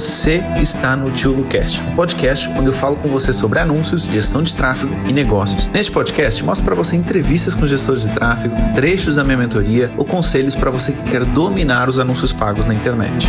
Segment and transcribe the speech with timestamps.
[0.00, 4.42] Você está no Tio Lucast, um podcast onde eu falo com você sobre anúncios, gestão
[4.42, 5.66] de tráfego e negócios.
[5.66, 10.06] Neste podcast, mostro para você entrevistas com gestores de tráfego, trechos da minha mentoria ou
[10.06, 13.28] conselhos para você que quer dominar os anúncios pagos na internet.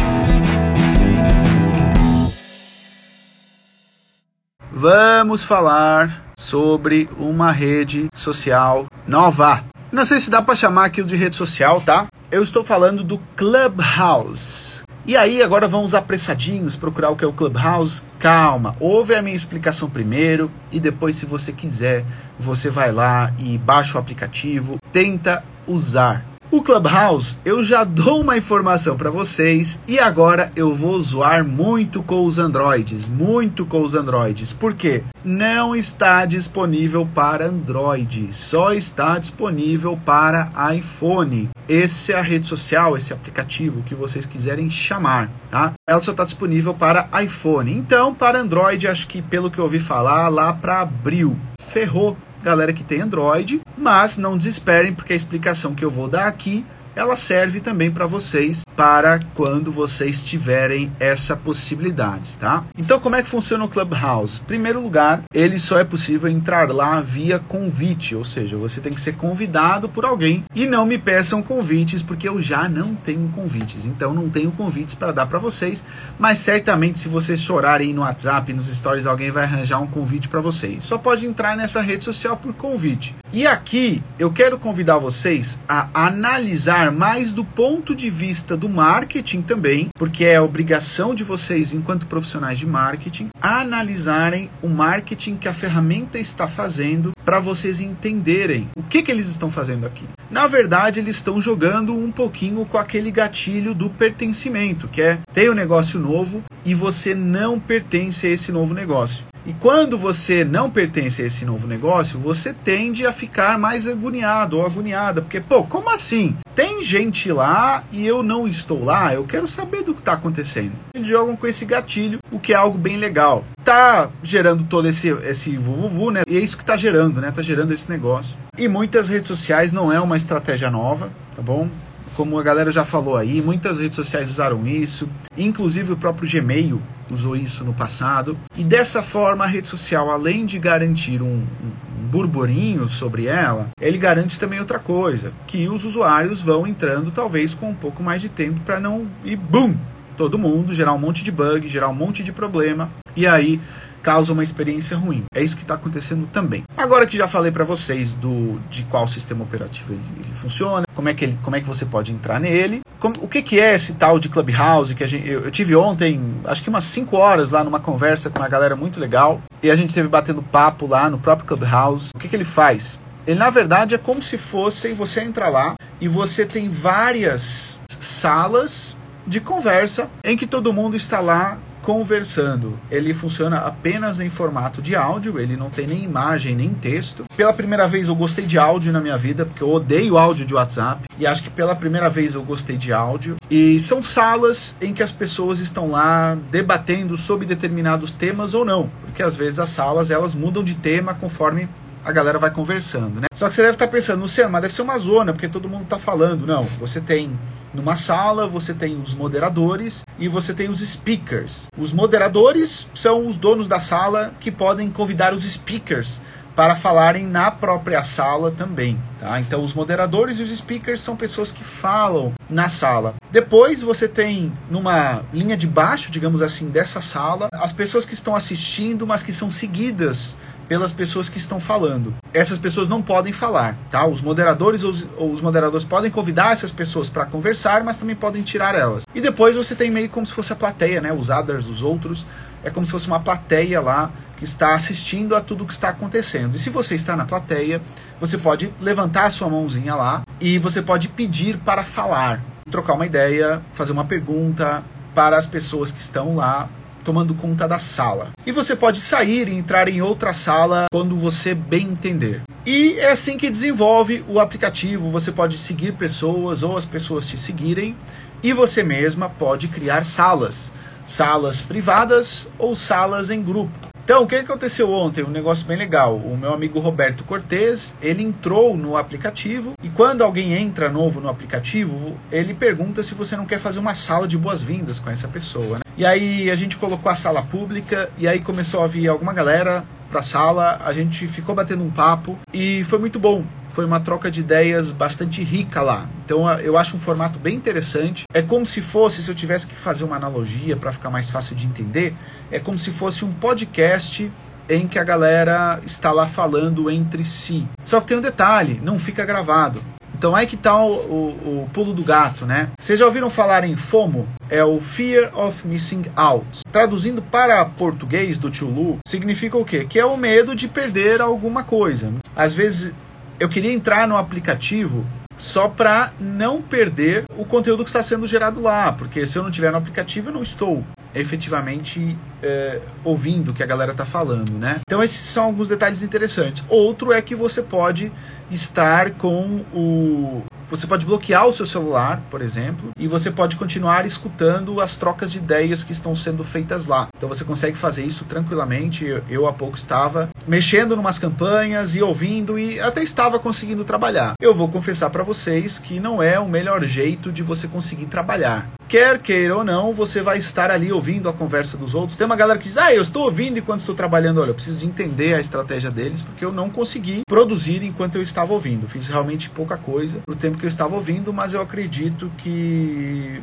[4.72, 9.66] Vamos falar sobre uma rede social nova.
[9.92, 12.08] Não sei se dá para chamar aquilo de rede social, tá?
[12.32, 14.84] Eu estou falando do Clubhouse.
[15.04, 18.04] E aí, agora vamos apressadinhos procurar o que é o Clubhouse?
[18.20, 22.05] Calma, ouve a minha explicação primeiro e depois, se você quiser,
[22.40, 26.30] você vai lá e baixa o aplicativo, tenta usar.
[26.52, 32.04] O Clubhouse, eu já dou uma informação para vocês e agora eu vou zoar muito
[32.04, 34.52] com os Androids, muito com os Androids.
[34.52, 35.02] Por quê?
[35.23, 41.50] Não está disponível para Android, só está disponível para iPhone.
[41.70, 45.72] Esse é a rede social, esse aplicativo que vocês quiserem chamar, tá?
[45.88, 47.73] Ela só está disponível para iPhone.
[47.73, 52.73] Então, para Android, acho que pelo que eu ouvi falar, lá para abril, ferrou galera
[52.73, 57.16] que tem Android, mas não desesperem porque a explicação que eu vou dar aqui ela
[57.16, 62.64] serve também para vocês para quando vocês tiverem essa possibilidade, tá?
[62.78, 64.41] Então, como é que funciona o Clubhouse?
[64.41, 69.02] Primeiro lugar, ele só é possível entrar lá via convite, ou seja, você tem que
[69.02, 73.86] ser convidado por alguém e não me peçam convites porque eu já não tenho convites.
[73.86, 75.83] Então, não tenho convites para dar para vocês,
[76.17, 80.41] mas certamente se vocês chorarem no WhatsApp, nos stories, alguém vai arranjar um convite para
[80.41, 80.83] vocês.
[80.83, 83.16] Só pode entrar nessa rede social por convite.
[83.33, 89.42] E aqui eu quero convidar vocês a analisar mais do ponto de vista do marketing
[89.42, 95.53] também, porque é obrigação de vocês, enquanto profissionais de marketing, analisarem o marketing que a
[95.53, 100.06] ferramenta está fazendo para vocês entenderem o que, que eles estão fazendo aqui.
[100.30, 105.50] Na verdade, eles estão jogando um pouquinho com aquele gatilho do pertencimento, que é tem
[105.50, 109.31] um negócio novo e você não pertence a esse novo negócio.
[109.45, 114.57] E quando você não pertence a esse novo negócio, você tende a ficar mais agoniado
[114.57, 116.35] ou agoniada, porque, pô, como assim?
[116.56, 120.74] Tem gente lá e eu não estou lá, eu quero saber do que está acontecendo.
[120.94, 123.44] Eles jogam com esse gatilho, o que é algo bem legal.
[123.63, 126.22] Tá gerando todo esse, esse vuvuvu, né?
[126.28, 127.31] E é isso que tá gerando, né?
[127.31, 128.38] Tá gerando esse negócio.
[128.58, 131.68] E muitas redes sociais não é uma estratégia nova, tá bom?
[132.16, 136.81] Como a galera já falou aí, muitas redes sociais usaram isso, inclusive o próprio Gmail
[137.11, 138.38] usou isso no passado.
[138.57, 143.97] E dessa forma, a rede social, além de garantir um, um burburinho sobre ela, ele
[143.97, 148.29] garante também outra coisa, que os usuários vão entrando talvez com um pouco mais de
[148.29, 149.75] tempo para não ir boom,
[150.17, 152.91] todo mundo, gerar um monte de bug, gerar um monte de problema.
[153.16, 153.59] E aí
[154.01, 155.23] causa uma experiência ruim.
[155.34, 156.63] É isso que está acontecendo também.
[156.75, 161.09] Agora que já falei para vocês do de qual sistema operativo ele, ele, funciona, como
[161.09, 163.75] é que ele, como é que você pode entrar nele, como, o que, que é
[163.75, 167.16] esse tal de Clubhouse que a gente, eu, eu tive ontem, acho que umas 5
[167.16, 170.88] horas lá numa conversa com uma galera muito legal e a gente esteve batendo papo
[170.88, 172.09] lá no próprio Clubhouse.
[172.16, 173.00] O que, que ele faz?
[173.25, 178.97] Ele na verdade é como se fosse você entrar lá e você tem várias salas
[179.28, 182.80] de conversa em que todo mundo está lá conversando.
[182.90, 187.25] Ele funciona apenas em formato de áudio, ele não tem nem imagem nem texto.
[187.36, 190.53] Pela primeira vez eu gostei de áudio na minha vida, porque eu odeio áudio de
[190.53, 193.36] WhatsApp, e acho que pela primeira vez eu gostei de áudio.
[193.50, 198.90] E são salas em que as pessoas estão lá debatendo sobre determinados temas ou não,
[199.03, 201.68] porque às vezes as salas elas mudam de tema conforme
[202.03, 203.28] a galera vai conversando, né?
[203.34, 205.84] Só que você deve estar pensando, Luciano, mas deve ser uma zona, porque todo mundo
[205.84, 206.45] está falando.
[206.45, 207.38] Não, você tem
[207.73, 211.67] numa sala, você tem os moderadores e você tem os speakers.
[211.78, 216.22] Os moderadores são os donos da sala que podem convidar os speakers
[216.56, 219.40] para falarem na própria sala também, tá?
[219.40, 223.16] Então os moderadores e os speakers são pessoas que falam na sala.
[223.31, 228.35] Depois você tem numa linha de baixo, digamos assim, dessa sala, as pessoas que estão
[228.35, 230.35] assistindo, mas que são seguidas
[230.72, 232.16] pelas pessoas que estão falando.
[232.34, 234.08] Essas pessoas não podem falar, tá?
[234.08, 238.16] Os moderadores ou os, ou os moderadores podem convidar essas pessoas para conversar, mas também
[238.16, 239.06] podem tirar elas.
[239.14, 241.12] E depois você tem meio como se fosse a plateia, né?
[241.12, 242.26] Os others, os outros,
[242.64, 246.56] é como se fosse uma plateia lá que está assistindo a tudo que está acontecendo.
[246.56, 247.82] E se você está na plateia,
[248.17, 252.41] você pode levantar a sua mãozinha lá e você pode pedir para falar,
[252.72, 256.70] trocar uma ideia, fazer uma pergunta para as pessoas que estão lá
[257.03, 258.32] tomando conta da sala.
[258.46, 262.42] E você pode sair e entrar em outra sala quando você bem entender.
[262.65, 265.10] E é assim que desenvolve o aplicativo.
[265.10, 267.96] Você pode seguir pessoas ou as pessoas te seguirem
[268.44, 270.72] e você mesma pode criar salas,
[271.06, 273.90] salas privadas ou salas em grupo.
[274.12, 275.24] Então, o que aconteceu ontem?
[275.24, 276.17] Um negócio bem legal.
[276.17, 281.29] O meu amigo Roberto Cortez, ele entrou no aplicativo e quando alguém entra novo no
[281.29, 285.77] aplicativo, ele pergunta se você não quer fazer uma sala de boas-vindas com essa pessoa.
[285.77, 285.84] Né?
[285.98, 289.86] E aí a gente colocou a sala pública e aí começou a vir alguma galera
[290.10, 293.46] pra sala, a gente ficou batendo um papo e foi muito bom.
[293.72, 296.08] Foi uma troca de ideias bastante rica lá.
[296.25, 298.24] Então eu acho um formato bem interessante.
[298.34, 301.56] É como se fosse, se eu tivesse que fazer uma analogia para ficar mais fácil
[301.56, 302.13] de entender,
[302.51, 304.32] é como se fosse um podcast
[304.70, 307.65] em que a galera está lá falando entre si.
[307.86, 309.82] Só que tem um detalhe, não fica gravado.
[310.13, 312.70] Então aí que tá o, o, o, pulo do gato, né?
[312.79, 314.27] Vocês já ouviram falar em FOMO?
[314.50, 316.60] É o Fear of Missing Out.
[316.72, 319.84] Traduzindo para português do tio Lu, significa o quê?
[319.84, 322.13] Que é o medo de perder alguma coisa.
[322.36, 322.94] Às vezes
[323.41, 325.03] eu queria entrar no aplicativo
[325.36, 329.50] só para não perder o conteúdo que está sendo gerado lá, porque se eu não
[329.50, 334.51] tiver no aplicativo eu não estou efetivamente é, ouvindo o que a galera está falando,
[334.51, 334.79] né?
[334.88, 336.63] Então esses são alguns detalhes interessantes.
[336.70, 338.12] Outro é que você pode
[338.51, 344.06] estar com o você pode bloquear o seu celular, por exemplo, e você pode continuar
[344.06, 347.10] escutando as trocas de ideias que estão sendo feitas lá.
[347.15, 349.03] Então você consegue fazer isso tranquilamente.
[349.03, 354.36] Eu, eu há pouco estava mexendo numas campanhas e ouvindo e até estava conseguindo trabalhar.
[354.39, 358.70] Eu vou confessar para vocês que não é o melhor jeito de você conseguir trabalhar.
[358.91, 362.17] Quer queira ou não, você vai estar ali ouvindo a conversa dos outros.
[362.17, 364.41] Tem uma galera que diz: Ah, eu estou ouvindo enquanto estou trabalhando.
[364.41, 368.22] Olha, eu preciso de entender a estratégia deles, porque eu não consegui produzir enquanto eu
[368.22, 368.89] estava ouvindo.
[368.89, 373.41] Fiz realmente pouca coisa no tempo que eu estava ouvindo, mas eu acredito que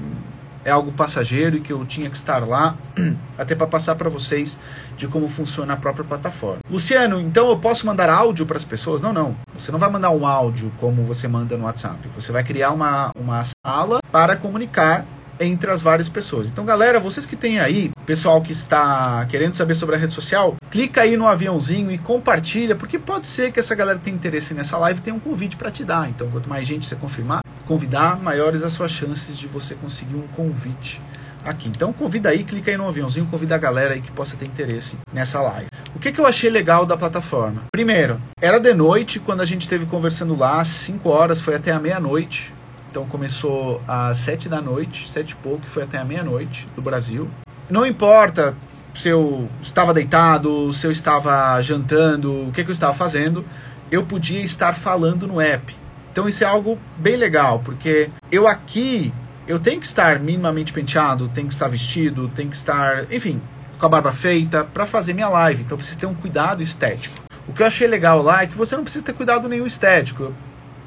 [0.67, 2.77] é algo passageiro e que eu tinha que estar lá
[3.39, 4.59] até para passar para vocês
[4.99, 6.59] de como funciona a própria plataforma.
[6.71, 9.01] Luciano, então eu posso mandar áudio para as pessoas?
[9.01, 9.35] Não, não.
[9.59, 12.07] Você não vai mandar um áudio como você manda no WhatsApp.
[12.15, 15.07] Você vai criar uma, uma sala para comunicar
[15.41, 16.49] entre as várias pessoas.
[16.49, 20.57] Então, galera, vocês que têm aí, pessoal que está querendo saber sobre a rede social,
[20.71, 24.77] clica aí no aviãozinho e compartilha, porque pode ser que essa galera tenha interesse nessa
[24.79, 26.09] live tenha um convite para te dar.
[26.09, 30.27] Então, quanto mais gente você confirmar, convidar, maiores as suas chances de você conseguir um
[30.29, 31.01] convite
[31.45, 31.69] aqui.
[31.69, 34.97] Então convida aí, clica aí no aviãozinho, convida a galera aí que possa ter interesse
[35.13, 35.69] nessa live.
[35.95, 37.65] O que, que eu achei legal da plataforma?
[37.73, 41.79] Primeiro, era de noite quando a gente esteve conversando lá, 5 horas, foi até a
[41.79, 42.53] meia-noite.
[42.91, 47.29] Então começou às sete da noite, sete e pouco, foi até a meia-noite do Brasil.
[47.69, 48.57] Não importa
[48.95, 53.45] se eu estava deitado, se eu estava jantando, o que, que eu estava fazendo,
[53.91, 55.75] eu podia estar falando no app.
[56.11, 59.13] Então isso é algo bem legal, porque eu aqui
[59.47, 63.41] eu tenho que estar minimamente penteado, tenho que estar vestido, tenho que estar, enfim,
[63.79, 65.63] com a barba feita para fazer minha live.
[65.63, 67.15] Então preciso ter um cuidado estético.
[67.47, 70.35] O que eu achei legal lá é que você não precisa ter cuidado nenhum estético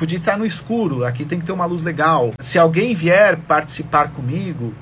[0.01, 2.33] podia estar no escuro, aqui tem que ter uma luz legal.
[2.39, 4.74] Se alguém vier participar comigo,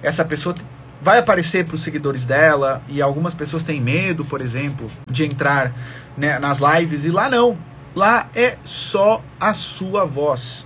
[0.00, 0.54] essa pessoa
[1.02, 5.74] vai aparecer para os seguidores dela e algumas pessoas têm medo, por exemplo, de entrar
[6.16, 7.58] né, nas lives e lá não.
[7.92, 10.64] Lá é só a sua voz.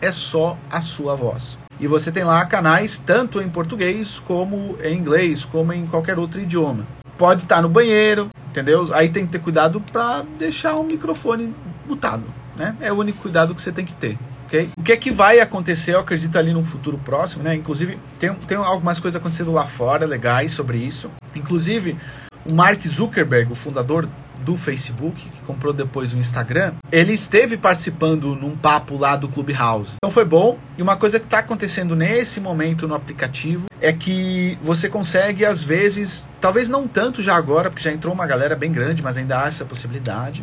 [0.00, 1.58] É só a sua voz.
[1.80, 6.40] E você tem lá canais tanto em português como em inglês, como em qualquer outro
[6.40, 6.86] idioma.
[7.16, 8.94] Pode estar no banheiro, entendeu?
[8.94, 11.52] Aí tem que ter cuidado para deixar o microfone
[11.88, 12.37] mutado.
[12.58, 12.74] Né?
[12.80, 14.18] É o único cuidado que você tem que ter.
[14.46, 14.70] Okay?
[14.76, 17.54] O que é que vai acontecer, eu acredito, ali no futuro próximo, né?
[17.54, 21.10] Inclusive, tem, tem algumas coisas acontecendo lá fora legais sobre isso.
[21.36, 21.96] Inclusive,
[22.50, 24.08] o Mark Zuckerberg, o fundador
[24.48, 29.96] do Facebook, que comprou depois o Instagram, ele esteve participando num papo lá do Clubhouse.
[29.96, 30.58] Então foi bom.
[30.78, 35.62] E uma coisa que está acontecendo nesse momento no aplicativo é que você consegue, às
[35.62, 39.44] vezes, talvez não tanto já agora, porque já entrou uma galera bem grande, mas ainda
[39.44, 40.42] há essa possibilidade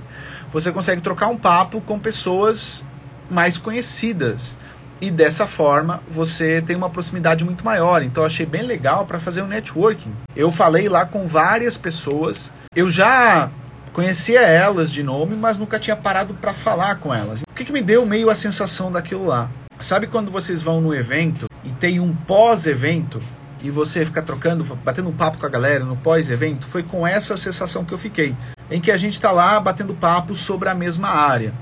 [0.54, 2.84] você consegue trocar um papo com pessoas
[3.28, 4.56] mais conhecidas.
[5.02, 8.04] E dessa forma você tem uma proximidade muito maior.
[8.04, 10.14] Então achei bem legal para fazer um networking.
[10.36, 12.52] Eu falei lá com várias pessoas.
[12.76, 13.50] Eu já
[13.96, 17.44] conhecia elas de nome, mas nunca tinha parado para falar com elas.
[17.44, 19.50] O que, que me deu meio a sensação daquilo lá?
[19.80, 23.20] Sabe quando vocês vão no evento e tem um pós-evento
[23.64, 26.68] e você fica trocando, batendo um papo com a galera no pós-evento?
[26.68, 28.36] Foi com essa sensação que eu fiquei
[28.70, 31.54] em que a gente está lá batendo papo sobre a mesma área.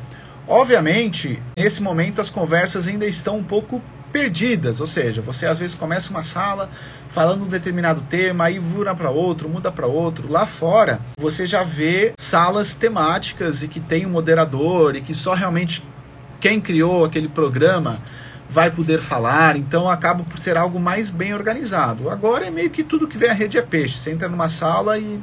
[0.48, 3.80] Obviamente, nesse momento as conversas ainda estão um pouco
[4.12, 6.70] perdidas, ou seja, você às vezes começa uma sala
[7.14, 10.30] falando um determinado tema, aí muda para outro, muda para outro.
[10.30, 15.36] Lá fora, você já vê salas temáticas e que tem um moderador e que só
[15.36, 15.84] realmente
[16.40, 18.00] quem criou aquele programa
[18.50, 22.10] vai poder falar, então acaba por ser algo mais bem organizado.
[22.10, 23.98] Agora é meio que tudo que vem a rede é peixe.
[23.98, 25.22] Você entra numa sala e um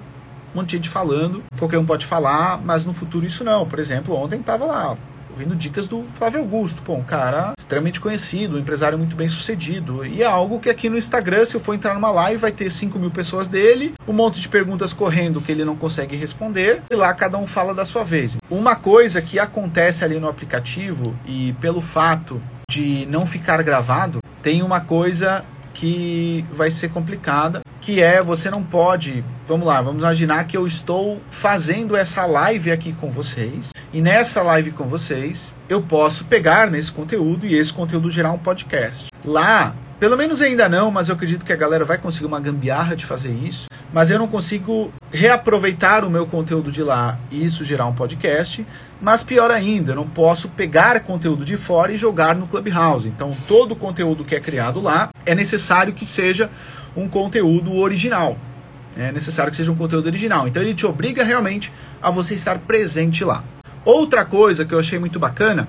[0.54, 3.66] monte de gente falando, qualquer um pode falar, mas no futuro isso não.
[3.66, 4.97] Por exemplo, ontem estava lá
[5.30, 10.04] ouvindo dicas do Flávio Augusto, pô, um cara extremamente conhecido, um empresário muito bem sucedido.
[10.04, 12.70] E é algo que aqui no Instagram, se eu for entrar numa live, vai ter
[12.70, 16.94] 5 mil pessoas dele, um monte de perguntas correndo que ele não consegue responder, e
[16.94, 18.37] lá cada um fala da sua vez.
[18.50, 24.62] Uma coisa que acontece ali no aplicativo, e pelo fato de não ficar gravado, tem
[24.62, 25.44] uma coisa
[25.80, 30.66] que vai ser complicada, que é você não pode, vamos lá, vamos imaginar que eu
[30.66, 36.70] estou fazendo essa live aqui com vocês, e nessa live com vocês, eu posso pegar
[36.70, 39.06] nesse conteúdo e esse conteúdo gerar um podcast.
[39.25, 42.97] Lá pelo menos ainda não, mas eu acredito que a galera vai conseguir uma gambiarra
[42.97, 43.69] de fazer isso.
[43.92, 48.66] Mas eu não consigo reaproveitar o meu conteúdo de lá e isso gerar um podcast.
[48.99, 53.07] Mas pior ainda, eu não posso pegar conteúdo de fora e jogar no Clubhouse.
[53.07, 56.49] Então, todo o conteúdo que é criado lá é necessário que seja
[56.97, 58.38] um conteúdo original.
[58.97, 60.49] É necessário que seja um conteúdo original.
[60.49, 63.45] Então, ele te obriga realmente a você estar presente lá.
[63.85, 65.69] Outra coisa que eu achei muito bacana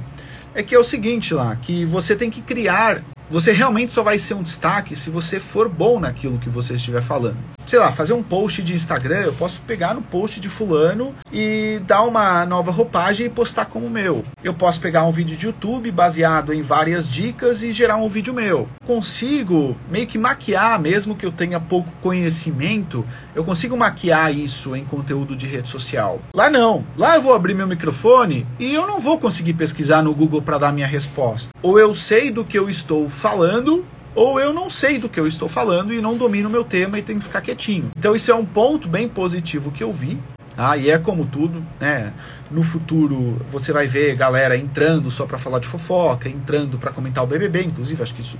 [0.55, 4.19] é que é o seguinte lá, que você tem que criar você realmente só vai
[4.19, 7.37] ser um destaque se você for bom naquilo que você estiver falando.
[7.65, 11.79] Sei lá, fazer um post de Instagram, eu posso pegar no post de fulano e
[11.87, 14.23] dar uma nova roupagem e postar como meu.
[14.43, 18.33] Eu posso pegar um vídeo de YouTube baseado em várias dicas e gerar um vídeo
[18.33, 18.67] meu.
[18.85, 24.83] Consigo meio que maquiar, mesmo que eu tenha pouco conhecimento, eu consigo maquiar isso em
[24.83, 26.19] conteúdo de rede social.
[26.33, 26.83] Lá não.
[26.97, 30.57] Lá eu vou abrir meu microfone e eu não vou conseguir pesquisar no Google para
[30.57, 31.51] dar minha resposta.
[31.61, 33.85] Ou eu sei do que eu estou falando,
[34.15, 36.97] ou eu não sei do que eu estou falando e não domino o meu tema
[36.97, 37.91] e tenho que ficar quietinho.
[37.95, 40.19] Então isso é um ponto bem positivo que eu vi.
[40.57, 42.11] Ah, e é como tudo, né?
[42.49, 47.23] No futuro você vai ver galera entrando só para falar de fofoca, entrando para comentar
[47.23, 48.37] o BBB, inclusive acho que isso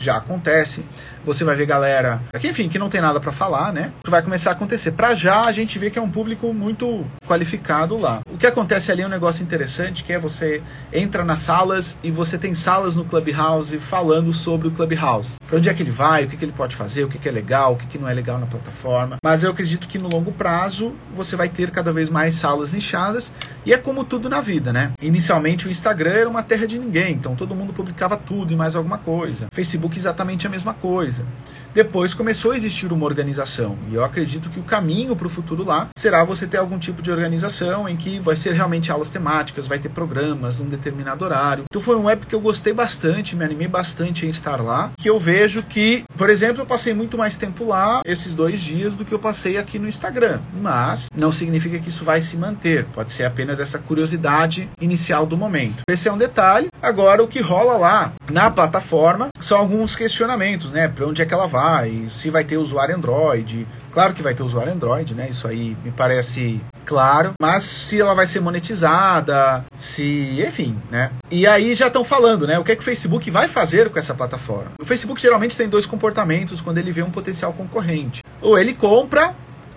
[0.00, 0.84] já acontece.
[1.24, 3.92] Você vai ver galera, que, enfim, que não tem nada para falar, né?
[4.06, 4.92] Vai começar a acontecer.
[4.92, 8.20] Para já a gente vê que é um público muito qualificado lá.
[8.30, 10.62] O que acontece ali é um negócio interessante, que é você
[10.92, 15.34] entra nas salas e você tem salas no Clubhouse falando sobre o Clubhouse.
[15.48, 17.28] Para onde é que ele vai, o que, que ele pode fazer, o que, que
[17.28, 19.16] é legal, o que, que não é legal na plataforma.
[19.22, 23.32] Mas eu acredito que no longo prazo você vai ter cada vez mais salas nichadas
[23.64, 24.92] e é como tudo na vida, né?
[25.00, 28.76] Inicialmente o Instagram era uma terra de ninguém, então todo mundo publicava tudo e mais
[28.76, 29.46] alguma coisa.
[29.52, 31.13] Facebook exatamente a mesma coisa.
[31.14, 31.26] reason.
[31.74, 35.66] Depois começou a existir uma organização, e eu acredito que o caminho para o futuro
[35.66, 39.66] lá será você ter algum tipo de organização em que vai ser realmente aulas temáticas,
[39.66, 41.64] vai ter programas num determinado horário.
[41.68, 45.10] Então foi um app que eu gostei bastante, me animei bastante em estar lá, que
[45.10, 49.04] eu vejo que, por exemplo, eu passei muito mais tempo lá esses dois dias do
[49.04, 53.10] que eu passei aqui no Instagram, mas não significa que isso vai se manter, pode
[53.10, 55.82] ser apenas essa curiosidade inicial do momento.
[55.90, 56.68] Esse é um detalhe.
[56.80, 60.86] Agora, o que rola lá na plataforma são alguns questionamentos, né?
[60.86, 61.63] Para onde é que ela vai?
[62.10, 63.66] Se vai ter usuário Android.
[63.92, 65.28] Claro que vai ter usuário Android, né?
[65.30, 67.32] Isso aí me parece claro.
[67.40, 70.42] Mas se ela vai ser monetizada, se.
[70.46, 71.10] enfim, né?
[71.30, 72.58] E aí já estão falando, né?
[72.58, 74.72] O que é que o Facebook vai fazer com essa plataforma?
[74.80, 78.22] O Facebook geralmente tem dois comportamentos quando ele vê um potencial concorrente.
[78.40, 79.34] Ou ele compra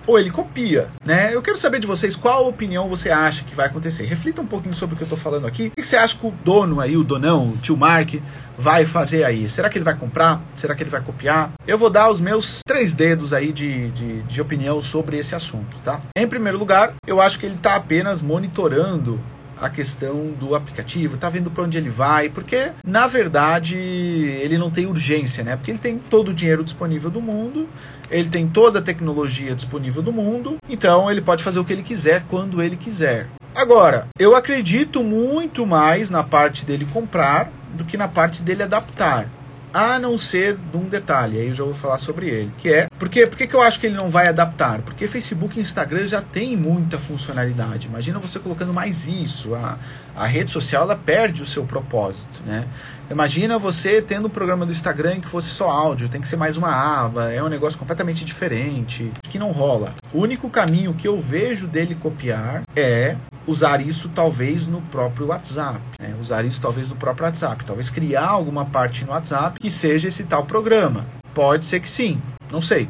[0.07, 1.35] ou ele copia, né?
[1.35, 4.05] Eu quero saber de vocês qual opinião você acha que vai acontecer.
[4.05, 5.67] Reflita um pouquinho sobre o que eu estou falando aqui.
[5.67, 8.15] O que você acha que o dono aí, o donão, o tio Mark,
[8.57, 9.47] vai fazer aí?
[9.49, 10.41] Será que ele vai comprar?
[10.55, 11.51] Será que ele vai copiar?
[11.67, 15.77] Eu vou dar os meus três dedos aí de, de, de opinião sobre esse assunto,
[15.83, 15.99] tá?
[16.15, 19.19] Em primeiro lugar, eu acho que ele está apenas monitorando
[19.59, 24.69] a questão do aplicativo, tá vendo para onde ele vai, porque na verdade ele não
[24.71, 25.55] tem urgência, né?
[25.55, 27.67] Porque ele tem todo o dinheiro disponível do mundo,
[28.09, 31.83] ele tem toda a tecnologia disponível do mundo, então ele pode fazer o que ele
[31.83, 33.27] quiser quando ele quiser.
[33.55, 39.27] Agora, eu acredito muito mais na parte dele comprar do que na parte dele adaptar
[39.73, 42.87] a não ser de um detalhe, aí eu já vou falar sobre ele, que é,
[42.97, 44.81] porque, por que eu acho que ele não vai adaptar?
[44.81, 49.77] Porque Facebook e Instagram já tem muita funcionalidade, imagina você colocando mais isso, a,
[50.15, 52.65] a rede social ela perde o seu propósito, né?
[53.09, 56.57] Imagina você tendo um programa do Instagram que fosse só áudio, tem que ser mais
[56.57, 59.93] uma aba, é um negócio completamente diferente, que não rola.
[60.11, 63.15] O único caminho que eu vejo dele copiar é
[63.47, 66.13] usar isso talvez no próprio WhatsApp, né?
[66.21, 70.25] usar isso talvez no próprio WhatsApp, talvez criar alguma parte no WhatsApp que seja esse
[70.25, 71.05] tal programa.
[71.33, 72.89] Pode ser que sim, não sei.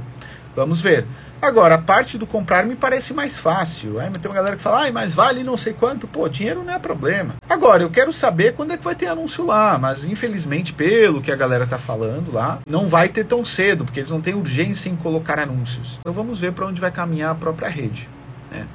[0.56, 1.06] Vamos ver.
[1.40, 4.00] Agora, a parte do comprar me parece mais fácil.
[4.00, 6.08] Aí tem uma galera que fala, ah, mas vale não sei quanto.
[6.08, 7.36] Pô, dinheiro não é problema.
[7.48, 11.32] Agora, eu quero saber quando é que vai ter anúncio lá, mas infelizmente, pelo que
[11.32, 14.90] a galera tá falando lá, não vai ter tão cedo, porque eles não têm urgência
[14.90, 15.98] em colocar anúncios.
[16.00, 18.10] Então vamos ver para onde vai caminhar a própria rede.
[18.50, 18.66] Né?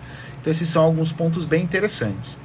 [0.43, 2.37] Então esses são alguns pontos bem interessantes.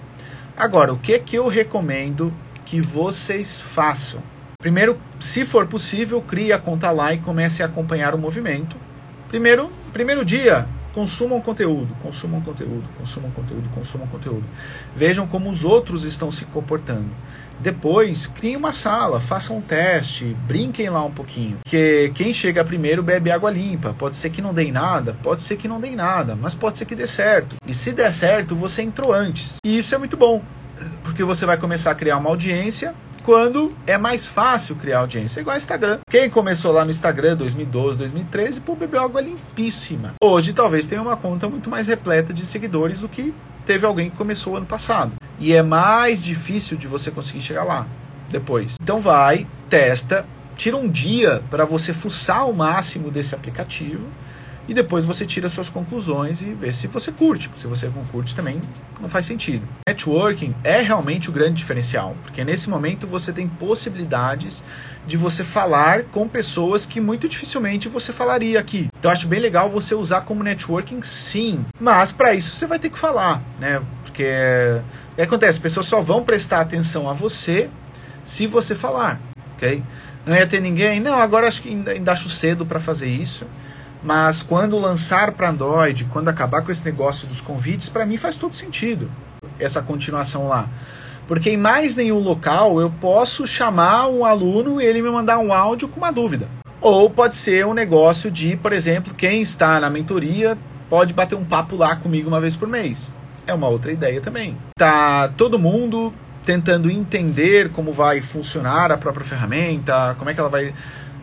[0.56, 2.32] Agora, o que que eu recomendo
[2.64, 4.22] que vocês façam?
[4.60, 8.76] Primeiro, se for possível, crie a conta lá e comece a acompanhar o movimento.
[9.30, 14.44] Primeiro, primeiro dia, consumam conteúdo, consumam conteúdo, consumam conteúdo, consumam conteúdo.
[14.96, 17.10] Vejam como os outros estão se comportando.
[17.60, 21.58] Depois, criem uma sala, façam um teste, brinquem lá um pouquinho.
[21.64, 23.96] Porque quem chega primeiro bebe água limpa.
[23.98, 26.86] Pode ser que não dê nada, pode ser que não dê nada, mas pode ser
[26.86, 27.56] que dê certo.
[27.68, 29.56] E se der certo, você entrou antes.
[29.66, 30.42] E isso é muito bom,
[31.04, 32.94] porque você vai começar a criar uma audiência
[33.28, 35.42] quando é mais fácil criar audiência.
[35.42, 36.00] Igual Instagram.
[36.10, 40.14] Quem começou lá no Instagram 2012, 2013, pô, bebeu água limpíssima.
[40.24, 43.34] Hoje talvez tenha uma conta muito mais repleta de seguidores do que
[43.66, 45.12] teve alguém que começou ano passado.
[45.40, 47.86] E é mais difícil de você conseguir chegar lá
[48.30, 48.76] depois.
[48.82, 50.26] Então vai, testa,
[50.56, 54.08] tira um dia para você fuçar o máximo desse aplicativo
[54.68, 57.50] e depois você tira suas conclusões e vê se você curte.
[57.56, 58.60] Se você não curte também
[59.00, 59.66] não faz sentido.
[59.88, 64.64] Networking é realmente o grande diferencial, porque nesse momento você tem possibilidades
[65.06, 68.88] de você falar com pessoas que muito dificilmente você falaria aqui.
[69.00, 72.90] Então acho bem legal você usar como networking sim, mas para isso você vai ter
[72.90, 73.82] que falar, né?
[74.18, 74.82] Porque
[75.12, 75.52] o que acontece?
[75.52, 77.70] As pessoas só vão prestar atenção a você
[78.24, 79.22] se você falar,
[79.56, 79.84] ok?
[80.26, 83.46] Não ia ter ninguém, não, agora acho que ainda, ainda acho cedo para fazer isso.
[84.02, 88.38] Mas quando lançar para Android, quando acabar com esse negócio dos convites, para mim faz
[88.38, 89.08] todo sentido
[89.60, 90.68] essa continuação lá.
[91.28, 95.54] Porque em mais nenhum local eu posso chamar um aluno e ele me mandar um
[95.54, 96.50] áudio com uma dúvida.
[96.82, 100.58] Ou pode ser um negócio de, por exemplo, quem está na mentoria
[100.90, 103.12] pode bater um papo lá comigo uma vez por mês.
[103.48, 104.58] É uma outra ideia também.
[104.78, 106.14] Tá todo mundo
[106.46, 110.74] tentando entender como vai funcionar a própria ferramenta, como é que ela vai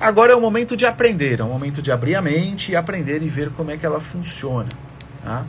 [0.00, 3.22] Agora é o momento de aprender, é o momento de abrir a mente e aprender
[3.22, 4.68] e ver como é que ela funciona.
[5.22, 5.44] Tá?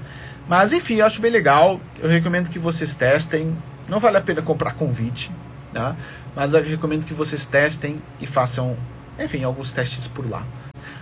[0.47, 1.79] Mas enfim, eu acho bem legal.
[1.99, 3.57] Eu recomendo que vocês testem.
[3.89, 5.31] Não vale a pena comprar convite,
[5.73, 5.95] tá?
[6.35, 8.75] mas eu recomendo que vocês testem e façam,
[9.19, 10.43] enfim, alguns testes por lá.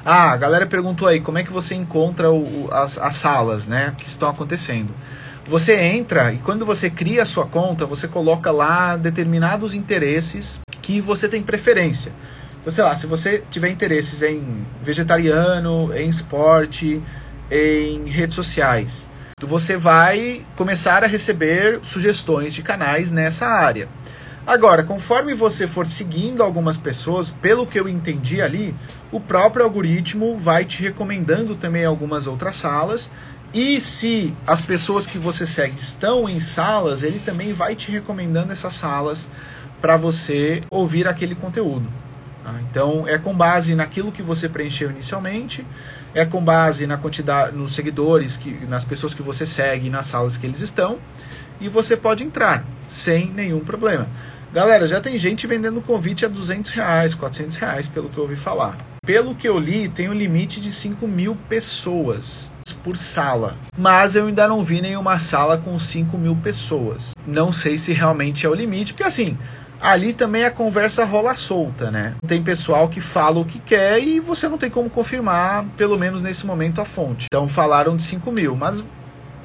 [0.06, 3.94] Ah, a galera perguntou aí como é que você encontra o, as, as salas né,
[3.98, 4.94] que estão acontecendo.
[5.46, 11.02] Você entra e quando você cria a sua conta, você coloca lá determinados interesses que
[11.02, 12.14] você tem preferência.
[12.62, 17.02] Então, sei lá, se você tiver interesses em vegetariano, em esporte,
[17.52, 19.10] em redes sociais,
[19.42, 23.90] você vai começar a receber sugestões de canais nessa área.
[24.48, 28.74] Agora, conforme você for seguindo algumas pessoas, pelo que eu entendi ali,
[29.12, 33.12] o próprio algoritmo vai te recomendando também algumas outras salas.
[33.54, 38.52] E se as pessoas que você segue estão em salas, ele também vai te recomendando
[38.52, 39.30] essas salas
[39.80, 41.88] para você ouvir aquele conteúdo.
[42.44, 45.64] Ah, então é com base naquilo que você preencheu inicialmente,
[46.16, 50.36] é com base na quantidade, nos seguidores, que, nas pessoas que você segue, nas salas
[50.36, 50.98] que eles estão,
[51.62, 54.08] e você pode entrar sem nenhum problema.
[54.52, 58.36] Galera, já tem gente vendendo convite a 200 reais, 400 reais, pelo que eu ouvi
[58.36, 58.78] falar.
[59.06, 63.58] Pelo que eu li, tem um limite de 5 mil pessoas por sala.
[63.78, 67.12] Mas eu ainda não vi nenhuma sala com 5 mil pessoas.
[67.28, 69.38] Não sei se realmente é o limite, porque assim,
[69.82, 72.16] ali também a conversa rola solta, né?
[72.26, 76.24] Tem pessoal que fala o que quer e você não tem como confirmar, pelo menos
[76.24, 77.26] nesse momento, a fonte.
[77.26, 78.82] Então falaram de 5 mil, mas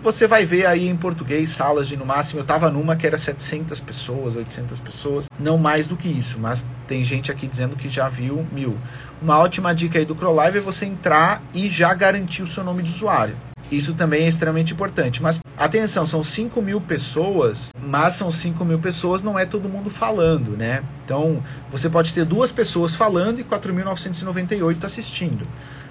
[0.03, 3.19] você vai ver aí em português salas de no máximo, eu tava numa que era
[3.19, 7.89] 700 pessoas, 800 pessoas, não mais do que isso, mas tem gente aqui dizendo que
[7.89, 8.79] já viu mil.
[9.21, 12.83] Uma ótima dica aí do CrowLive é você entrar e já garantir o seu nome
[12.83, 13.37] de usuário.
[13.71, 15.23] Isso também é extremamente importante.
[15.23, 19.91] Mas atenção, são 5 mil pessoas, mas são 5 mil pessoas, não é todo mundo
[19.91, 20.83] falando, né?
[21.05, 25.47] Então você pode ter duas pessoas falando e 4.998 assistindo.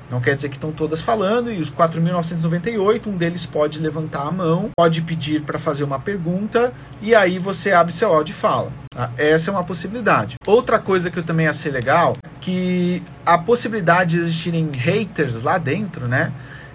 [0.10, 4.32] Não quer dizer que estão todas falando, e os 4.998, um deles pode levantar a
[4.32, 8.72] mão, pode pedir para fazer uma pergunta, e aí você abre seu áudio e fala.
[8.89, 9.12] Tá?
[9.17, 10.36] Essa é uma possibilidade.
[10.48, 16.08] Outra coisa que eu também achei legal, que a possibilidade de existirem haters lá dentro,
[16.08, 16.32] né,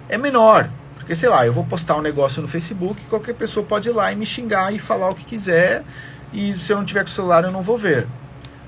[0.07, 0.69] é menor.
[0.95, 4.11] Porque, sei lá, eu vou postar um negócio no Facebook, qualquer pessoa pode ir lá
[4.11, 5.83] e me xingar e falar o que quiser,
[6.31, 8.07] e se eu não tiver com o celular eu não vou ver.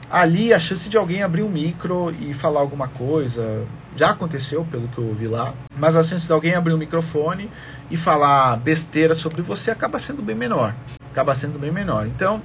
[0.09, 3.63] Ali, a chance de alguém abrir um micro e falar alguma coisa,
[3.95, 7.49] já aconteceu, pelo que eu ouvi lá, mas a chance de alguém abrir um microfone
[7.89, 10.73] e falar besteira sobre você acaba sendo bem menor.
[11.11, 12.05] Acaba sendo bem menor.
[12.07, 12.41] Então,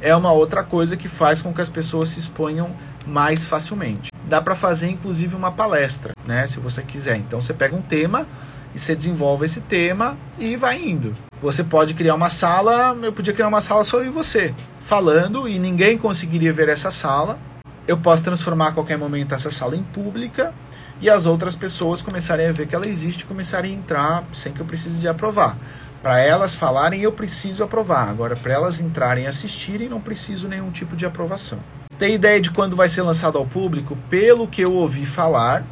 [0.00, 2.74] é uma outra coisa que faz com que as pessoas se exponham
[3.06, 4.10] mais facilmente.
[4.28, 7.16] Dá para fazer inclusive uma palestra, né, se você quiser.
[7.16, 8.26] Então você pega um tema,
[8.74, 11.12] e você desenvolve esse tema e vai indo.
[11.40, 15.48] Você pode criar uma sala, eu podia criar uma sala só eu e você, falando
[15.48, 17.38] e ninguém conseguiria ver essa sala.
[17.86, 20.54] Eu posso transformar a qualquer momento essa sala em pública
[21.00, 24.52] e as outras pessoas começarem a ver que ela existe e começarem a entrar sem
[24.52, 25.56] que eu precise de aprovar.
[26.00, 28.08] Para elas falarem, eu preciso aprovar.
[28.08, 31.58] Agora, para elas entrarem e assistirem, não preciso nenhum tipo de aprovação.
[31.98, 33.96] Tem ideia de quando vai ser lançado ao público?
[34.08, 35.64] Pelo que eu ouvi falar,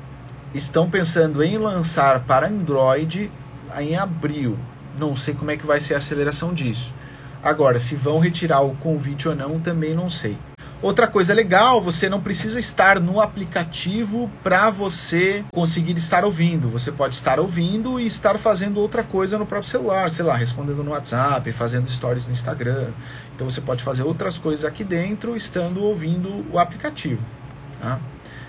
[0.55, 3.31] estão pensando em lançar para Android
[3.79, 4.59] em abril.
[4.99, 6.95] Não sei como é que vai ser a aceleração disso.
[7.43, 10.37] Agora, se vão retirar o convite ou não, também não sei.
[10.83, 16.71] Outra coisa legal, você não precisa estar no aplicativo para você conseguir estar ouvindo.
[16.71, 20.83] Você pode estar ouvindo e estar fazendo outra coisa no próprio celular, sei lá, respondendo
[20.83, 22.93] no WhatsApp, fazendo stories no Instagram.
[23.37, 27.23] Então você pode fazer outras coisas aqui dentro estando ouvindo o aplicativo.
[27.79, 28.01] Tá?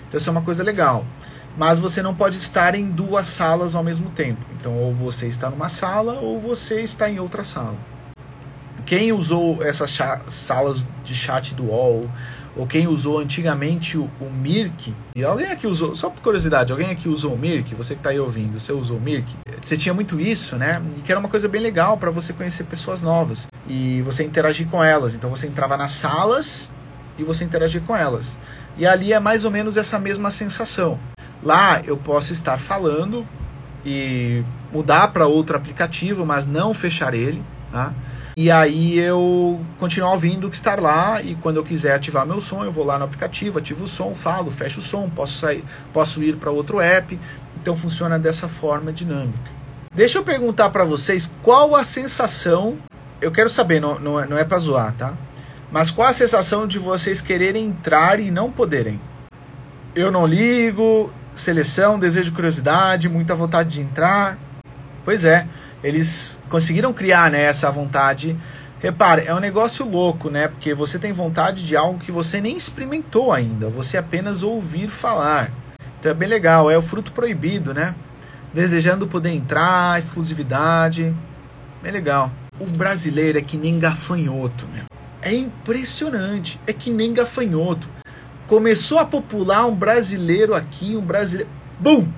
[0.08, 1.04] Então isso é uma coisa legal.
[1.54, 4.40] Mas você não pode estar em duas salas ao mesmo tempo.
[4.58, 7.91] Então ou você está numa sala ou você está em outra sala
[8.84, 12.10] quem usou essas salas de chat do UOL,
[12.56, 16.90] ou quem usou antigamente o, o Mirk, e alguém aqui usou, só por curiosidade, alguém
[16.90, 19.34] aqui usou o Mirk, você que está aí ouvindo, você usou o Mirk?
[19.62, 20.82] Você tinha muito isso, né?
[20.98, 24.68] E que era uma coisa bem legal para você conhecer pessoas novas e você interagir
[24.68, 25.14] com elas.
[25.14, 26.70] Então você entrava nas salas
[27.18, 28.38] e você interagia com elas.
[28.76, 30.98] E ali é mais ou menos essa mesma sensação.
[31.42, 33.26] Lá eu posso estar falando
[33.84, 34.42] e
[34.72, 37.92] mudar para outro aplicativo, mas não fechar ele, tá?
[38.36, 42.64] E aí eu continuo ouvindo que estar lá e quando eu quiser ativar meu som,
[42.64, 46.22] eu vou lá no aplicativo, ativo o som, falo, fecho o som, posso sair, posso
[46.22, 47.18] ir para outro app.
[47.60, 49.50] Então funciona dessa forma dinâmica.
[49.94, 52.78] Deixa eu perguntar para vocês qual a sensação.
[53.20, 55.12] Eu quero saber, não, não é, não é para zoar, tá?
[55.70, 58.98] Mas qual a sensação de vocês quererem entrar e não poderem?
[59.94, 64.38] Eu não ligo, seleção, desejo curiosidade, muita vontade de entrar.
[65.04, 65.46] Pois é,
[65.82, 68.36] eles conseguiram criar né, essa vontade.
[68.80, 70.48] Repare, é um negócio louco, né?
[70.48, 75.52] Porque você tem vontade de algo que você nem experimentou ainda, você apenas ouvir falar.
[75.98, 77.94] Então é bem legal, é o fruto proibido, né?
[78.52, 81.14] Desejando poder entrar, exclusividade.
[81.82, 82.30] Bem legal.
[82.58, 84.84] O brasileiro é que nem gafanhoto, meu.
[85.20, 87.88] É impressionante, é que nem gafanhoto.
[88.48, 91.48] Começou a popular um brasileiro aqui, um brasileiro.
[91.78, 92.08] Bum!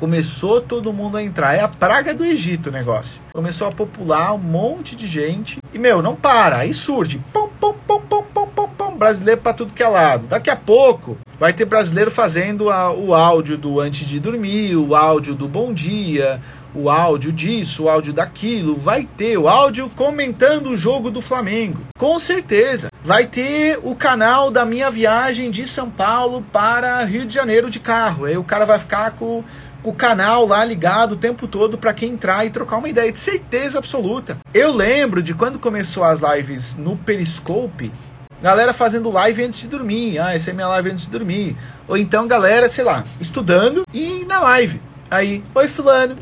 [0.00, 1.54] Começou todo mundo a entrar.
[1.54, 3.20] É a praga do Egito o negócio.
[3.32, 5.58] Começou a popular um monte de gente.
[5.72, 6.58] E, meu, não para.
[6.58, 7.20] Aí surge.
[7.32, 10.26] Pum, pum, pum, pum, pum, pum, pum, brasileiro para tudo que é lado.
[10.26, 14.94] Daqui a pouco vai ter brasileiro fazendo a, o áudio do antes de dormir, o
[14.94, 16.40] áudio do bom dia,
[16.74, 18.76] o áudio disso, o áudio daquilo.
[18.76, 21.80] Vai ter o áudio comentando o jogo do Flamengo.
[21.98, 22.88] Com certeza.
[23.02, 27.78] Vai ter o canal da minha viagem de São Paulo para Rio de Janeiro de
[27.78, 28.24] carro.
[28.24, 29.44] Aí o cara vai ficar com
[29.84, 33.18] o canal lá ligado o tempo todo para quem entrar e trocar uma ideia, de
[33.18, 34.38] certeza absoluta.
[34.52, 37.92] Eu lembro de quando começou as lives no Periscope,
[38.40, 40.18] galera fazendo live antes de dormir.
[40.18, 41.54] Ah, essa é minha live antes de dormir.
[41.86, 44.80] Ou então galera, sei lá, estudando e na live.
[45.10, 46.16] Aí, oi fulano,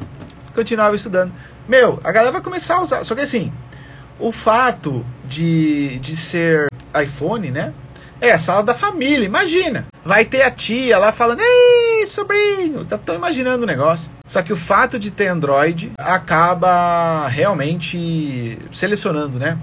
[0.55, 1.33] continuava estudando.
[1.69, 3.05] Meu, a galera vai começar a usar.
[3.05, 3.53] Só que assim,
[4.19, 6.67] o fato de, de ser
[7.01, 7.73] iPhone, né?
[8.21, 9.87] É a sala da família, imagina.
[10.05, 11.82] Vai ter a tia lá falando, ei,
[12.13, 14.11] sobrinho, tá tão imaginando o negócio.
[14.27, 19.59] Só que o fato de ter Android acaba realmente selecionando, né?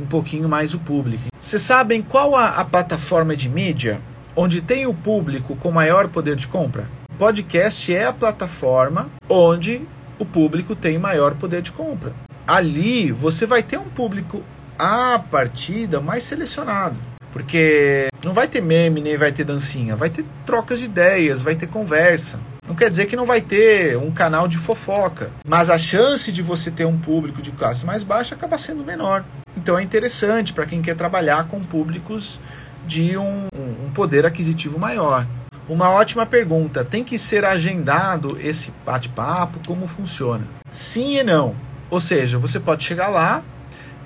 [0.00, 1.24] Um pouquinho mais o público.
[1.38, 4.00] Vocês sabem qual a, a plataforma de mídia
[4.34, 6.88] onde tem o público com maior poder de compra?
[7.18, 9.86] Podcast é a plataforma onde
[10.18, 12.14] o público tem maior poder de compra.
[12.46, 14.42] Ali você vai ter um público
[14.78, 17.09] a partida mais selecionado.
[17.32, 19.96] Porque não vai ter meme, nem vai ter dancinha.
[19.96, 22.38] Vai ter trocas de ideias, vai ter conversa.
[22.66, 26.40] Não quer dizer que não vai ter um canal de fofoca, mas a chance de
[26.40, 29.24] você ter um público de classe mais baixa acaba sendo menor.
[29.56, 32.38] Então é interessante para quem quer trabalhar com públicos
[32.86, 35.26] de um, um, poder aquisitivo maior.
[35.68, 39.58] Uma ótima pergunta: tem que ser agendado esse bate-papo?
[39.66, 40.44] Como funciona?
[40.70, 41.56] Sim e não.
[41.90, 43.42] Ou seja, você pode chegar lá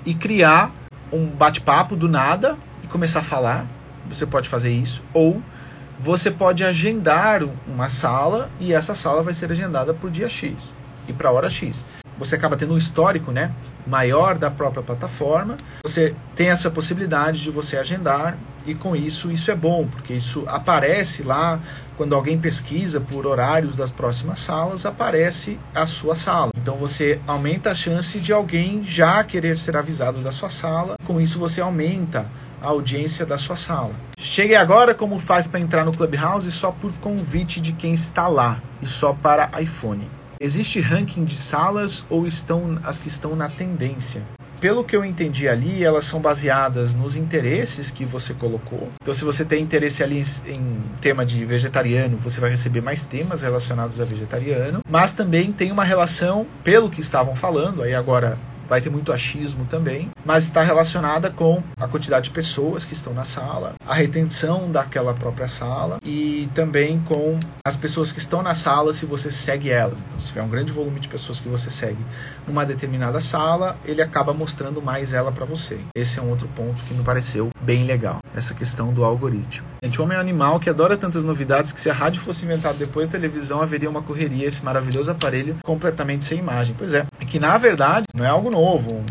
[0.03, 0.71] e criar
[1.11, 2.57] um bate-papo do nada
[2.95, 3.67] começar a falar.
[4.07, 5.03] Você pode fazer isso.
[5.13, 5.41] Ou
[5.99, 10.73] você pode agendar uma sala e essa sala vai ser agendada por dia X
[11.05, 11.85] e para hora X.
[12.17, 13.51] Você acaba tendo um histórico né,
[13.85, 15.57] maior da própria plataforma.
[15.83, 20.45] Você tem essa possibilidade de você agendar e com isso isso é bom, porque isso
[20.47, 21.59] aparece lá
[21.97, 26.51] quando alguém pesquisa por horários das próximas salas, aparece a sua sala.
[26.57, 30.95] Então você aumenta a chance de alguém já querer ser avisado da sua sala.
[31.05, 32.25] Com isso você aumenta
[32.65, 33.93] a audiência da sua sala.
[34.17, 38.59] Chegue agora como faz para entrar no Clubhouse só por convite de quem está lá
[38.81, 40.09] e só para iPhone.
[40.39, 44.23] Existe ranking de salas ou estão as que estão na tendência?
[44.59, 48.89] Pelo que eu entendi ali, elas são baseadas nos interesses que você colocou.
[49.01, 53.03] Então, se você tem interesse ali em, em tema de vegetariano, você vai receber mais
[53.03, 54.79] temas relacionados a vegetariano.
[54.89, 59.65] Mas também tem uma relação, pelo que estavam falando, aí agora vai ter muito achismo
[59.65, 64.71] também, mas está relacionada com a quantidade de pessoas que estão na sala, a retenção
[64.71, 69.69] daquela própria sala e também com as pessoas que estão na sala se você segue
[69.69, 69.99] elas.
[69.99, 72.03] Então, se tiver um grande volume de pessoas que você segue
[72.47, 75.79] numa determinada sala, ele acaba mostrando mais ela para você.
[75.95, 79.67] Esse é um outro ponto que me pareceu bem legal, essa questão do algoritmo.
[79.83, 82.45] Gente, o homem é um animal que adora tantas novidades que se a rádio fosse
[82.45, 86.75] inventada depois da televisão, haveria uma correria, esse maravilhoso aparelho completamente sem imagem.
[86.77, 89.03] Pois é, é que na verdade não é algo novo,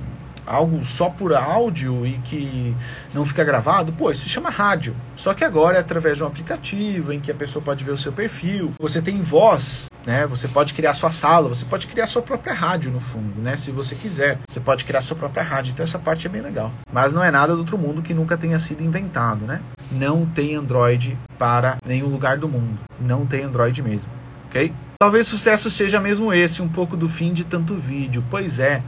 [0.47, 2.75] algo só por áudio e que
[3.13, 4.97] não fica gravado, pô, isso se chama rádio.
[5.17, 7.97] Só que agora é através de um aplicativo em que a pessoa pode ver o
[7.97, 10.27] seu perfil, você tem voz, né?
[10.27, 13.55] Você pode criar sua sala, você pode criar sua própria rádio no fundo, né?
[13.57, 15.73] Se você quiser, você pode criar sua própria rádio.
[15.73, 16.73] Então essa parte é bem legal.
[16.91, 19.61] Mas não é nada do outro mundo que nunca tenha sido inventado, né?
[19.93, 22.79] Não tem Android para nenhum lugar do mundo.
[22.99, 24.11] Não tem Android mesmo,
[24.47, 24.73] ok?
[24.99, 28.25] Talvez sucesso seja mesmo esse, um pouco do fim de tanto vídeo.
[28.31, 28.83] Pois é,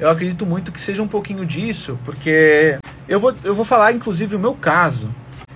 [0.00, 4.36] eu acredito muito que seja um pouquinho disso, porque eu vou, eu vou falar inclusive
[4.36, 5.10] o meu caso.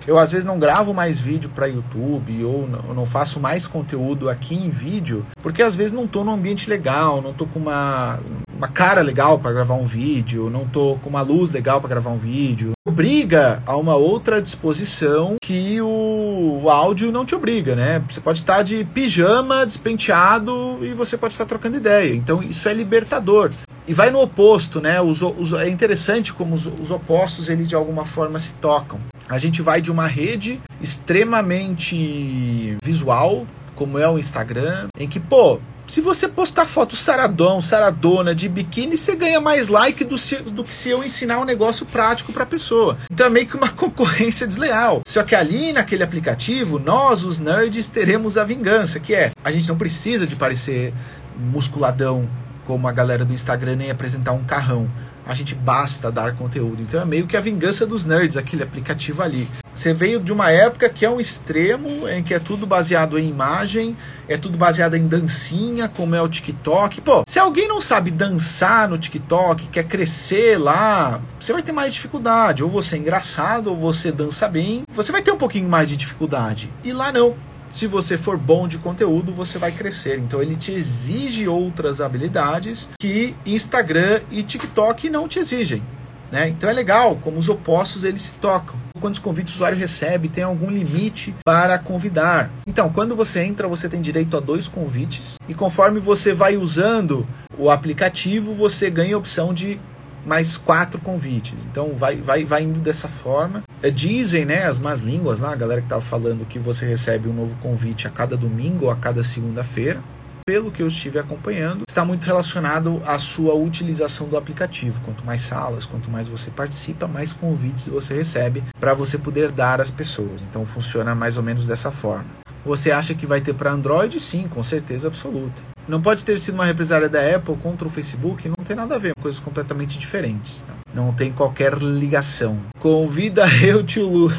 [0.06, 4.54] Eu às vezes não gravo mais vídeo para YouTube ou não, faço mais conteúdo aqui
[4.54, 8.18] em vídeo, porque às vezes não estou num ambiente legal, não estou com uma,
[8.52, 12.10] uma cara legal para gravar um vídeo, não estou com uma luz legal para gravar
[12.10, 12.72] um vídeo.
[12.84, 18.02] Obriga a uma outra disposição que o, o áudio não te obriga, né?
[18.08, 22.12] Você pode estar de pijama, despenteado e você pode estar trocando ideia.
[22.12, 23.50] Então isso é libertador
[23.92, 25.02] e vai no oposto, né?
[25.02, 28.98] Os, os, é interessante como os, os, opostos eles de alguma forma se tocam.
[29.28, 35.60] A gente vai de uma rede extremamente visual, como é o Instagram, em que, pô,
[35.86, 40.64] se você postar foto saradão, saradona, de biquíni, você ganha mais like do, se, do
[40.64, 42.96] que se eu ensinar um negócio prático para a pessoa.
[43.12, 45.02] Então é meio que uma concorrência desleal.
[45.06, 49.68] Só que ali naquele aplicativo, nós, os nerds, teremos a vingança, que é a gente
[49.68, 50.94] não precisa de parecer
[51.36, 52.26] musculadão
[52.72, 54.90] como a galera do Instagram nem apresentar um carrão.
[55.26, 56.80] A gente basta dar conteúdo.
[56.80, 59.46] Então é meio que a vingança dos nerds, aquele aplicativo ali.
[59.74, 63.28] Você veio de uma época que é um extremo, em que é tudo baseado em
[63.28, 63.94] imagem,
[64.26, 67.02] é tudo baseado em dancinha, como é o TikTok.
[67.02, 71.92] Pô, se alguém não sabe dançar no TikTok, quer crescer lá, você vai ter mais
[71.92, 72.64] dificuldade.
[72.64, 75.96] Ou você é engraçado, ou você dança bem, você vai ter um pouquinho mais de
[75.96, 76.72] dificuldade.
[76.82, 77.36] E lá não
[77.72, 80.18] se você for bom de conteúdo, você vai crescer.
[80.18, 85.82] Então ele te exige outras habilidades que Instagram e TikTok não te exigem.
[86.30, 86.48] Né?
[86.48, 88.76] Então é legal como os opostos eles se tocam.
[89.00, 92.50] Quantos convites o usuário recebe, tem algum limite para convidar.
[92.68, 97.26] Então, quando você entra, você tem direito a dois convites e conforme você vai usando
[97.58, 99.80] o aplicativo, você ganha a opção de
[100.24, 101.58] mais quatro convites.
[101.70, 103.62] Então vai, vai, vai indo dessa forma.
[103.82, 107.28] É, dizem, né, as más línguas lá, a galera que estava falando que você recebe
[107.28, 110.00] um novo convite a cada domingo ou a cada segunda-feira.
[110.44, 115.00] Pelo que eu estive acompanhando, está muito relacionado à sua utilização do aplicativo.
[115.04, 119.80] Quanto mais salas, quanto mais você participa, mais convites você recebe para você poder dar
[119.80, 120.42] às pessoas.
[120.42, 122.26] Então funciona mais ou menos dessa forma.
[122.64, 124.18] Você acha que vai ter para Android?
[124.18, 125.71] Sim, com certeza absoluta.
[125.88, 128.98] Não pode ter sido uma represária da Apple contra o Facebook, não tem nada a
[128.98, 130.62] ver, coisas completamente diferentes.
[130.62, 130.74] Tá?
[130.94, 132.58] Não tem qualquer ligação.
[132.78, 134.32] Convida eu, tio Lu.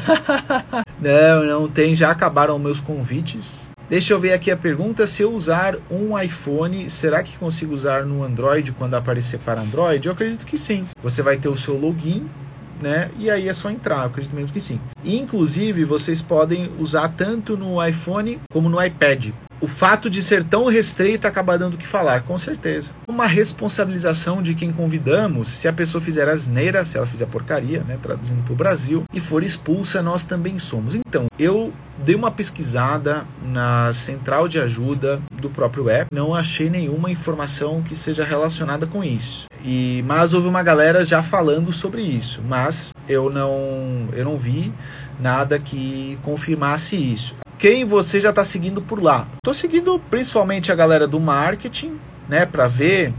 [1.00, 3.70] não, não tem, já acabaram meus convites.
[3.88, 8.06] Deixa eu ver aqui a pergunta: se eu usar um iPhone, será que consigo usar
[8.06, 10.06] no Android quando aparecer para Android?
[10.06, 10.86] Eu acredito que sim.
[11.02, 12.26] Você vai ter o seu login,
[12.80, 13.10] né?
[13.18, 14.80] E aí é só entrar, eu acredito mesmo que sim.
[15.04, 19.32] inclusive, vocês podem usar tanto no iPhone como no iPad
[19.64, 22.92] o fato de ser tão restrita acaba dando o que falar, com certeza.
[23.08, 27.98] Uma responsabilização de quem convidamos, se a pessoa fizer asneira, se ela fizer porcaria, né,
[28.02, 30.94] traduzindo para o Brasil, e for expulsa, nós também somos.
[30.94, 37.10] Então, eu dei uma pesquisada na central de ajuda do próprio app, não achei nenhuma
[37.10, 39.46] informação que seja relacionada com isso.
[39.64, 44.70] E mas houve uma galera já falando sobre isso, mas eu não eu não vi
[45.18, 49.26] nada que confirmasse isso quem você já está seguindo por lá.
[49.36, 51.98] Estou seguindo principalmente a galera do marketing,
[52.28, 53.14] né, para ver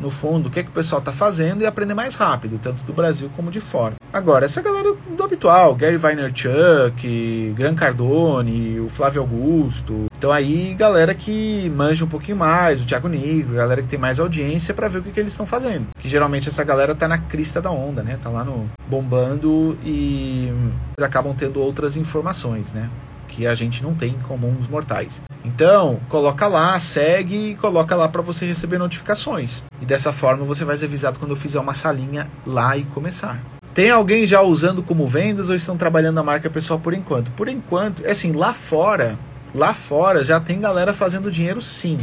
[0.00, 2.82] no fundo o que, é que o pessoal está fazendo e aprender mais rápido, tanto
[2.84, 3.96] do Brasil como de fora.
[4.10, 10.06] Agora, essa galera do habitual, Gary Vaynerchuk, Gran Cardone, o Flávio Augusto.
[10.16, 14.18] Então aí, galera que manja um pouquinho mais, o Thiago Negro, galera que tem mais
[14.18, 15.88] audiência para ver o que, que eles estão fazendo.
[15.98, 18.18] Que geralmente essa galera tá na crista da onda, né?
[18.22, 20.50] Tá lá no bombando e
[20.98, 22.88] acabam tendo outras informações, né?
[23.32, 25.22] Que a gente não tem como os mortais.
[25.44, 29.62] Então, coloca lá, segue e coloca lá para você receber notificações.
[29.80, 33.40] E dessa forma você vai ser avisado quando eu fizer uma salinha lá e começar.
[33.74, 37.30] Tem alguém já usando como vendas ou estão trabalhando a marca pessoal por enquanto?
[37.32, 39.18] Por enquanto, é assim, lá fora,
[39.54, 41.96] lá fora já tem galera fazendo dinheiro sim.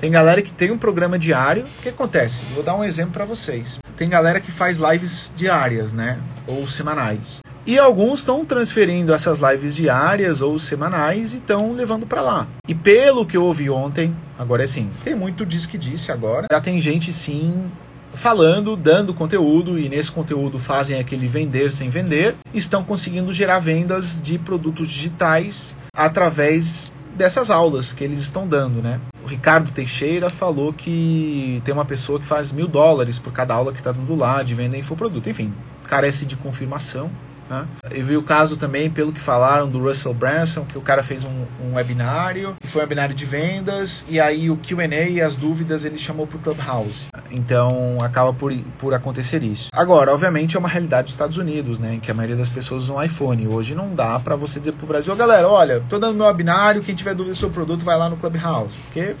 [0.00, 1.62] Tem galera que tem um programa diário.
[1.62, 2.42] O que acontece?
[2.52, 3.78] Vou dar um exemplo para vocês.
[3.96, 6.18] Tem galera que faz lives diárias, né?
[6.48, 7.43] Ou semanais.
[7.66, 12.46] E alguns estão transferindo essas lives diárias ou semanais e estão levando para lá.
[12.68, 16.46] E pelo que eu ouvi ontem, agora é sim, tem muito diz que disse agora.
[16.52, 17.70] Já tem gente sim
[18.12, 24.20] falando, dando conteúdo e nesse conteúdo fazem aquele vender sem vender, estão conseguindo gerar vendas
[24.22, 29.00] de produtos digitais através dessas aulas que eles estão dando, né?
[29.24, 33.72] O Ricardo Teixeira falou que tem uma pessoa que faz mil dólares por cada aula
[33.72, 35.30] que está dando lá de venda infoproduto.
[35.30, 35.52] Enfim,
[35.84, 37.10] carece de confirmação,
[37.48, 37.66] né?
[37.90, 41.24] Eu vi o caso também, pelo que falaram, do Russell Branson, que o cara fez
[41.24, 45.84] um, um webinário, foi um webinário de vendas, e aí o QA e as dúvidas
[45.84, 47.06] ele chamou para o Clubhouse.
[47.30, 49.68] Então acaba por, por acontecer isso.
[49.72, 51.98] Agora, obviamente, é uma realidade dos Estados Unidos, né?
[52.02, 53.46] Que a maioria das pessoas usam iPhone.
[53.48, 56.82] Hoje não dá para você dizer para o Brasil, galera, olha, tô dando meu webinário,
[56.82, 58.76] quem tiver dúvida sobre o produto vai lá no Clubhouse.
[58.84, 59.14] Porque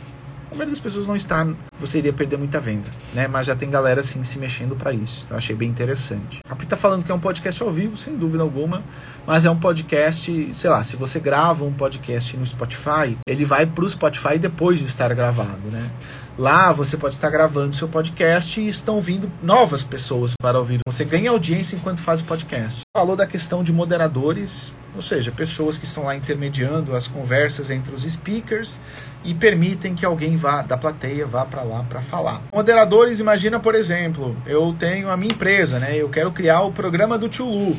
[0.54, 1.46] a maioria das pessoas não está,
[1.80, 3.26] você iria perder muita venda, né?
[3.26, 5.24] Mas já tem galera assim se mexendo para isso.
[5.24, 6.38] Então achei bem interessante.
[6.48, 8.82] A Pri tá falando que é um podcast ao vivo, sem dúvida alguma,
[9.26, 13.66] mas é um podcast, sei lá, se você grava um podcast no Spotify, ele vai
[13.66, 15.90] pro Spotify depois de estar gravado, né?
[16.36, 20.80] Lá você pode estar gravando seu podcast e estão vindo novas pessoas para ouvir.
[20.84, 22.80] Você ganha audiência enquanto faz o podcast.
[22.92, 27.94] Falou da questão de moderadores, ou seja, pessoas que estão lá intermediando as conversas entre
[27.94, 28.80] os speakers
[29.22, 32.42] e permitem que alguém vá da plateia vá para lá para falar.
[32.52, 35.96] Moderadores, imagina, por exemplo, eu tenho a minha empresa, né?
[35.96, 37.76] Eu quero criar o programa do Tulu.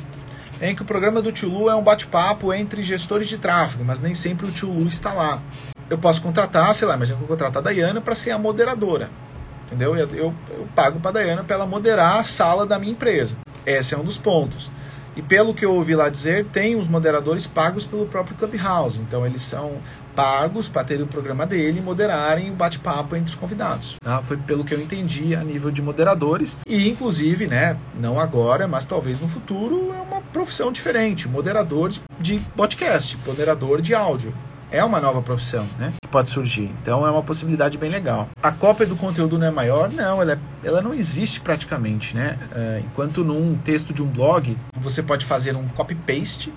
[0.61, 4.15] Em que o programa do Tulu é um bate-papo entre gestores de tráfego, mas nem
[4.15, 5.41] sempre o Tulu está lá.
[5.89, 9.09] Eu posso contratar, sei lá, imagina que eu contratar a Dayana para ser a moderadora.
[9.65, 9.95] Entendeu?
[9.95, 13.37] Eu, eu, eu pago para a Dayana para ela moderar a sala da minha empresa.
[13.65, 14.69] Esse é um dos pontos.
[15.15, 18.99] E pelo que eu ouvi lá dizer, tem os moderadores pagos pelo próprio Clubhouse.
[18.99, 19.77] Então eles são
[20.13, 23.95] pagos para terem o programa dele e moderarem o bate-papo entre os convidados.
[24.01, 24.21] Tá?
[24.23, 26.57] Foi pelo que eu entendi a nível de moderadores.
[26.67, 31.29] E inclusive, né, não agora, mas talvez no futuro, é uma profissão diferente.
[31.29, 34.33] Moderador de podcast, moderador de áudio
[34.71, 35.93] é uma nova profissão, né?
[36.01, 36.71] Que pode surgir.
[36.81, 38.29] Então é uma possibilidade bem legal.
[38.41, 39.91] A cópia do conteúdo não é maior?
[39.91, 42.37] Não, ela, é, ela não existe praticamente, né?
[42.53, 46.53] É, enquanto num texto de um blog você pode fazer um copy-paste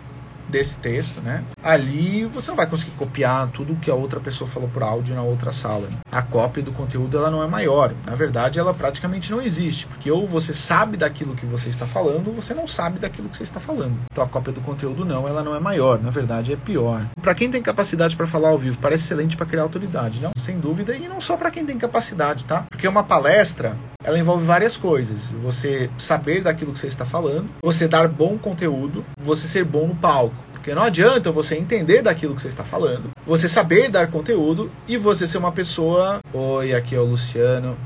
[0.48, 1.44] desse texto, né?
[1.62, 5.22] Ali você não vai conseguir copiar tudo que a outra pessoa falou por áudio na
[5.22, 5.88] outra sala.
[5.88, 5.98] Né?
[6.10, 7.92] A cópia do conteúdo ela não é maior.
[8.06, 12.28] Na verdade, ela praticamente não existe, porque ou você sabe daquilo que você está falando,
[12.28, 13.98] ou você não sabe daquilo que você está falando.
[14.10, 16.00] Então a cópia do conteúdo não, ela não é maior.
[16.00, 17.06] Na verdade, é pior.
[17.20, 20.32] Para quem tem capacidade para falar ao vivo, parece excelente para criar autoridade, não?
[20.36, 22.66] Sem dúvida, e não só para quem tem capacidade, tá?
[22.70, 23.76] Porque uma palestra,
[24.08, 25.26] ela envolve várias coisas.
[25.42, 29.94] Você saber daquilo que você está falando, você dar bom conteúdo, você ser bom no
[29.94, 30.34] palco.
[30.50, 34.96] Porque não adianta você entender daquilo que você está falando, você saber dar conteúdo e
[34.96, 36.20] você ser uma pessoa.
[36.32, 37.76] Oi, aqui é o Luciano.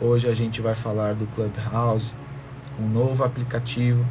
[0.00, 2.12] Hoje a gente vai falar do Clubhouse,
[2.78, 4.06] um novo aplicativo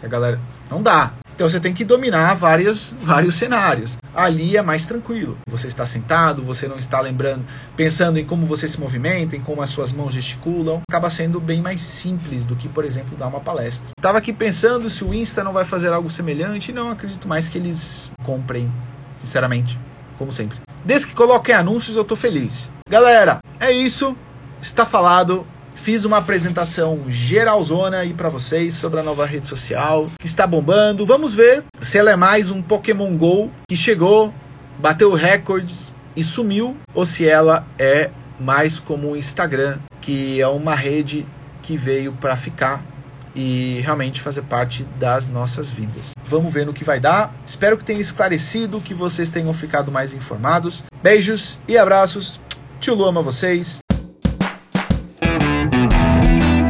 [0.00, 0.38] que a galera.
[0.70, 1.14] Não dá.
[1.40, 3.96] Então você tem que dominar várias, vários cenários.
[4.14, 5.38] Ali é mais tranquilo.
[5.48, 9.62] Você está sentado, você não está lembrando, pensando em como você se movimenta, em como
[9.62, 10.82] as suas mãos gesticulam.
[10.86, 13.88] Acaba sendo bem mais simples do que, por exemplo, dar uma palestra.
[13.98, 16.74] Estava aqui pensando se o Insta não vai fazer algo semelhante.
[16.74, 18.70] Não acredito mais que eles comprem,
[19.16, 19.80] sinceramente,
[20.18, 20.58] como sempre.
[20.84, 22.70] Desde que coloquem anúncios, eu estou feliz.
[22.86, 24.14] Galera, é isso.
[24.60, 25.46] Está falado.
[25.82, 31.06] Fiz uma apresentação geralzona aí para vocês sobre a nova rede social que está bombando.
[31.06, 34.32] Vamos ver se ela é mais um Pokémon Go que chegou,
[34.78, 40.74] bateu recordes e sumiu, ou se ela é mais como o Instagram, que é uma
[40.74, 41.26] rede
[41.62, 42.84] que veio para ficar
[43.34, 46.10] e realmente fazer parte das nossas vidas.
[46.26, 47.34] Vamos ver no que vai dar.
[47.46, 50.84] Espero que tenha esclarecido, que vocês tenham ficado mais informados.
[51.02, 52.38] Beijos e abraços.
[52.80, 53.80] Tio Lu ama vocês.